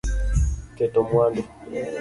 Keto 0.75 0.99
mwandu 1.07 1.41